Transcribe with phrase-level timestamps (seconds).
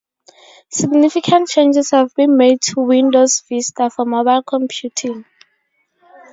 [0.71, 5.25] Significant changes have been made to Windows Vista for mobile computing.